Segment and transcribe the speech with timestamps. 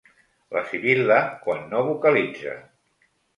[0.55, 2.57] La sibil·la quan no vocalitza.